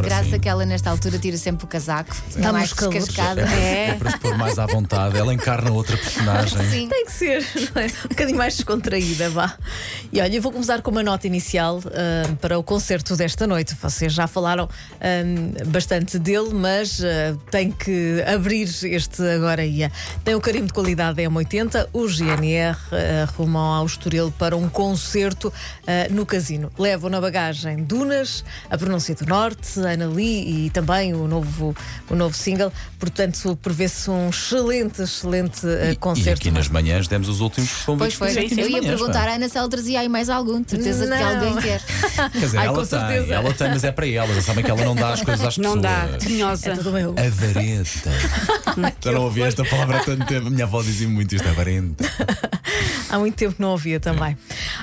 [0.00, 0.40] claro, graça sim.
[0.40, 2.14] que ela, nesta altura, tira sempre o casaco.
[2.28, 3.04] Está Dá-me mais os calores.
[3.06, 3.42] descascada.
[3.42, 5.16] É para se pôr mais à vontade.
[5.18, 6.58] Ela encarna outra personagem.
[6.70, 6.88] Sim.
[6.88, 7.86] Tem que ser, não é?
[7.86, 9.54] Um bocadinho mais descontraída, vá.
[10.12, 13.74] E olha, eu vou começar com uma nota inicial ah, para o concerto desta noite.
[13.80, 14.68] Vocês já falaram
[15.00, 19.90] ah, bastante dele, mas ah, tem que abrir este agora ia.
[20.24, 24.68] Tem o carimbo de qualidade da M80, o GNR ah, arrumam ao Estoril para um
[24.68, 25.52] concerto
[25.86, 26.70] ah, no casino.
[26.78, 31.74] Levam na bagagem Dunas, a Pronúncia do Norte, Ana Lee e também o novo,
[32.08, 32.72] o novo single.
[32.98, 36.40] Portanto, prevê-se um excelente, excelente ah, E concerto.
[36.40, 38.16] aqui nas manhãs demos os últimos Pois convites.
[38.16, 38.28] foi.
[38.30, 40.62] aqui nas Eu ia manhãs, perguntar à Ana se ela trazia aí mais algum.
[40.66, 41.28] Certeza que Não.
[41.28, 41.80] alguém quer.
[42.32, 43.34] Quer dizer, Ai, ela tem, certeza.
[43.34, 44.36] ela tem, mas é para elas.
[44.36, 46.10] Já sabem que ela não dá as coisas às Não pessoas.
[46.10, 46.70] dá, tinhosa.
[46.70, 47.26] É.
[47.26, 48.10] Avarenta.
[49.02, 50.46] Já não ouvi esta palavra há tanto tempo.
[50.46, 52.04] A minha avó dizia muito isto, avarenta.
[53.10, 54.36] Há muito tempo não ouvia também.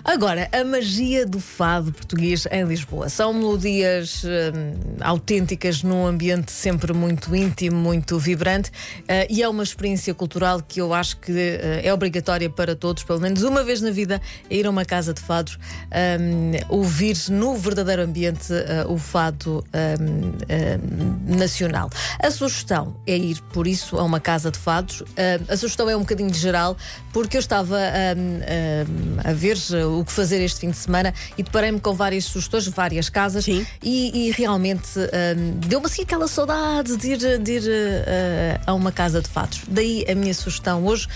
[0.07, 3.09] Agora, a magia do fado português em Lisboa.
[3.09, 8.71] São melodias hum, autênticas num ambiente sempre muito íntimo, muito vibrante
[9.05, 13.03] eh, e é uma experiência cultural que eu acho que eh, é obrigatória para todos,
[13.03, 15.59] pelo menos uma vez na vida, ir a uma casa de fados,
[15.91, 19.61] hum, ouvir no verdadeiro ambiente eh, o fado
[19.99, 21.89] hum, hum, nacional.
[22.23, 25.03] A sugestão é ir, por isso, a uma casa de fados.
[25.49, 26.77] A sugestão é um bocadinho geral,
[27.11, 29.57] porque eu estava hum, hum, a ver
[29.99, 33.65] o que fazer este fim de semana e deparei-me com várias sugestões, várias casas, Sim.
[33.81, 38.91] e, e realmente hum, deu-me assim aquela saudade de ir, de ir eh, a uma
[38.91, 39.61] casa de fados.
[39.67, 41.07] Daí a minha sugestão hoje,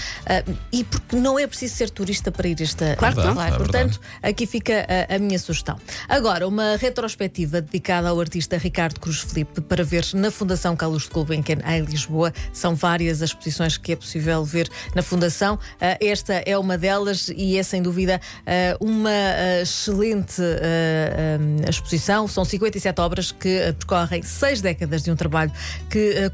[0.48, 2.96] hum, e porque não é preciso ser turista para ir a esta.
[2.96, 3.42] Claro que não.
[3.42, 3.52] É.
[3.52, 5.78] Portanto, aqui fica a, a minha sugestão.
[6.08, 11.10] Agora, uma retrospectiva dedicada ao artista Ricardo Cruz Felipe para ver na Fundação Carlos de
[11.10, 12.34] Gulbenkian em Lisboa.
[12.54, 15.60] São várias as exposições que é possível ver na Fundação.
[15.80, 18.20] Ah, esta é uma delas e é sem dúvida
[18.62, 22.28] ah, uma ah, excelente ah, ah, exposição.
[22.28, 25.52] São 57 obras que percorrem seis décadas de um trabalho
[25.90, 26.30] que ah,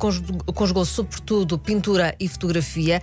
[0.53, 3.01] conjugou, sobretudo pintura e fotografia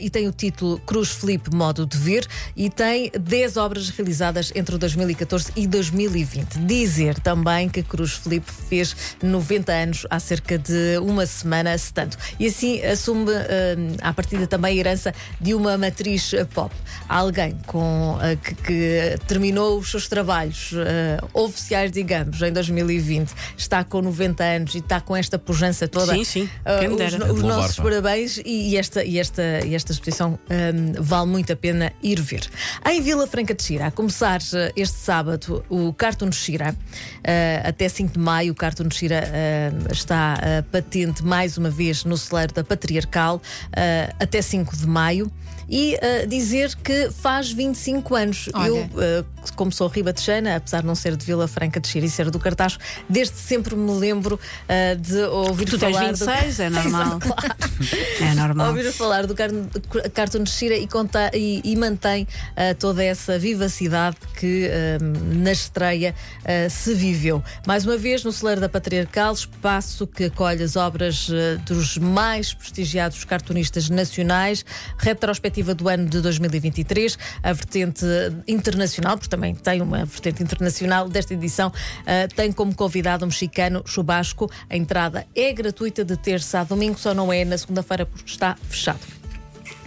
[0.00, 4.74] e tem o título Cruz Felipe Modo de Ver e tem 10 obras realizadas entre
[4.74, 6.58] o 2014 e 2020.
[6.60, 12.16] Dizer também que Cruz Felipe fez 90 anos há cerca de uma semana, se tanto.
[12.38, 16.74] E assim assume ah, à partida também a herança de uma matriz pop.
[17.08, 23.84] Alguém com, ah, que, que terminou os seus trabalhos ah, oficiais, digamos, em 2020, está
[23.84, 26.14] com 90 anos e está com esta pujança toda.
[26.14, 26.50] Sim, sim.
[26.64, 29.74] Ah, Quem me os, os É louvar, nossos parabéns e, e esta, e, esta, e
[29.74, 32.48] esta exposição hum, vale muito a pena ir ver.
[32.86, 36.76] Em Vila Franca de Xira, a começar eh, este sábado, o Cartoon Xira,
[37.24, 42.04] eh, até 5 de maio, o Cartoon Xira eh, está eh, patente mais uma vez
[42.04, 43.40] no celeiro da Patriarcal,
[43.76, 45.30] eh, até 5 de maio.
[45.70, 48.37] E eh, dizer que faz 25 anos.
[48.54, 48.90] Olha.
[48.92, 52.10] Eu, eh, como sou ribatejana, apesar de não ser de Vila Franca de Xira e
[52.10, 52.78] ser do Cartacho,
[53.08, 54.38] desde sempre me lembro
[54.68, 57.18] eh, de ouvir Tu tens falar do- 26, é normal.
[57.18, 57.54] Claro.
[58.20, 58.68] É normal.
[58.68, 59.50] Ouvir falar do car-
[60.14, 62.26] Cartoon de Shira e, conta- e- e mantém
[62.56, 64.98] ah, toda essa vivacidade que ah,
[65.34, 66.14] na estreia
[66.44, 67.42] ah, se viveu.
[67.66, 71.28] Mais uma vez, no Celeiro da Patriarcal, espaço que acolhe as obras
[71.66, 74.64] dos mais prestigiados cartunistas nacionais,
[74.98, 78.04] retrospectiva do ano de 2023, a vertente
[78.46, 81.72] internacional, porque também tem uma vertente internacional desta edição,
[82.04, 84.50] ah, tem como convidado o mexicano Chubasco.
[84.68, 88.56] A entrada é gratuita de terça a domingo, só não é na segunda-feira porque está
[88.68, 89.00] fechado.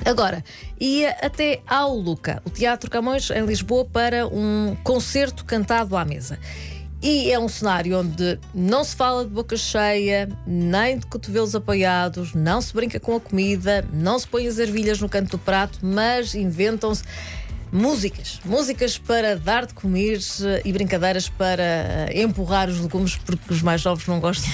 [0.05, 0.43] Agora,
[0.79, 6.39] ia até ao Luca, o Teatro Camões, em Lisboa, para um concerto cantado à mesa.
[7.03, 12.33] E é um cenário onde não se fala de boca cheia, nem de cotovelos apoiados,
[12.35, 15.79] não se brinca com a comida, não se põe as ervilhas no canto do prato,
[15.81, 17.03] mas inventam-se
[17.71, 18.39] músicas.
[18.45, 23.61] Músicas para dar de comer eh, e brincadeiras para eh, empurrar os legumes, porque os
[23.61, 24.51] mais novos não gostam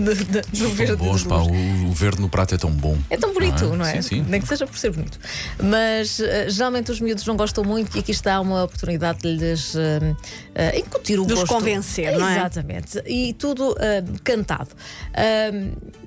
[0.00, 2.96] de, de, do São verde bons, pá, o, o verde no prato é tão bom.
[3.08, 4.00] É tão bonito, não é?
[4.00, 4.24] Sim, sim.
[4.28, 5.18] Nem que seja por ser bonito.
[5.62, 9.74] Mas eh, geralmente os miúdos não gostam muito e aqui está uma oportunidade de lhes
[9.76, 10.16] eh,
[10.54, 11.54] eh, incutir o De os gosto.
[11.54, 12.36] convencer, não é?
[12.36, 13.02] Exatamente.
[13.06, 13.76] E tudo
[14.24, 14.70] cantado.
[15.14, 15.50] Ah,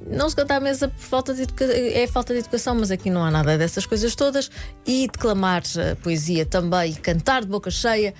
[0.08, 1.48] não se canta à mesa por falta de
[1.94, 4.50] é falta de educação, mas aqui não há nada dessas coisas todas.
[4.86, 5.64] E declamar
[6.02, 8.14] poesia também, e cantar de boca cheia,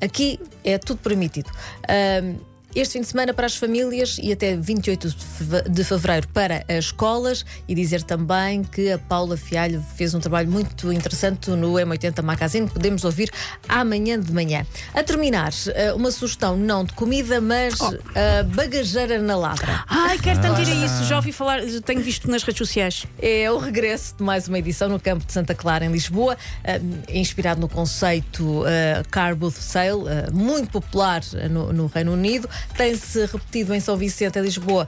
[0.00, 1.50] aqui é tudo permitido.
[1.88, 6.28] Ah, este fim de semana para as famílias e até 28 de feve- de fevereiro
[6.28, 11.50] para as escolas e dizer também que a Paula Fialho fez um trabalho muito interessante
[11.50, 13.30] no M80 Magazine, que podemos ouvir
[13.68, 14.64] amanhã de manhã.
[14.94, 19.84] A terminar, eh, uma sugestão não de comida, mas a bagageira na ladra.
[19.88, 21.04] Ai, quero tanto ir a isso.
[21.04, 23.06] Já ouvi falar, tenho visto nas redes sociais.
[23.20, 26.80] É o regresso de mais uma edição no campo de Santa Clara, em Lisboa, eh,
[27.12, 32.48] inspirado no conceito eh, Car Booth Sale, eh, muito popular eh, no, no Reino Unido.
[32.76, 34.86] Tem-se repetido em São Vicente, em Lisboa,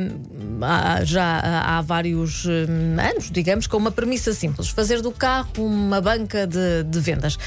[0.00, 5.48] hum, há- já há vários hum, anos, digamos, com uma premissa simples: fazer do carro
[5.58, 7.38] uma banca de, de vendas.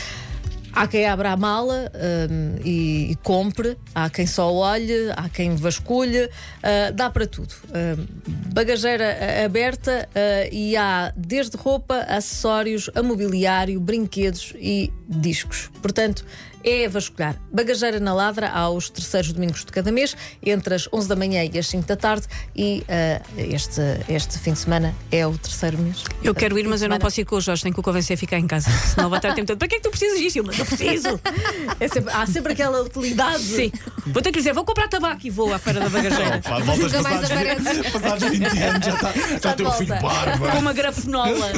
[0.74, 1.92] Há quem abra a mala
[2.30, 6.30] hum, e, e compre, há quem só olhe, há quem vasculhe,
[6.64, 7.54] ah, dá para tudo.
[7.68, 8.06] Hum,
[8.54, 15.70] bagageira ah, aberta ah, e há desde roupa, acessórios, a mobiliário, brinquedos e discos.
[15.82, 16.26] Portanto,
[16.64, 17.36] é vasculhar.
[17.52, 21.58] Bagageira na Ladra aos terceiros domingos de cada mês, entre as 11 da manhã e
[21.58, 22.26] as 5 da tarde,
[22.56, 26.04] e ah, este, este fim de semana é o terceiro mês.
[26.24, 28.16] Eu quero ir, mas eu não posso ir com o Jorge, tenho que o convencer
[28.16, 28.70] a ficar em casa.
[28.70, 29.58] Senão vai estar o tempo todo.
[29.58, 30.40] Para que é que tu precisas disso?
[30.40, 31.20] Eu, mas eu preciso.
[31.80, 33.42] É sempre- há sempre aquela utilidade.
[33.44, 33.72] Sim.
[34.08, 36.40] Vou ter que dizer, vou comprar tabaco e vou à feira da bagageira.
[36.40, 37.92] Pá, voltas Nunca mais passados, aparece.
[37.92, 40.52] passados 20 anos, já está já teu filho barba.
[40.52, 41.52] Com uma grafenola.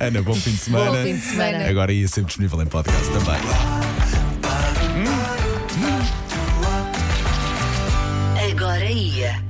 [0.00, 0.90] Ana, bom fim de semana.
[0.90, 1.68] Bom fim de semana.
[1.68, 3.91] Agora ia sempre disponível em podcast também.
[8.92, 9.42] Bahia.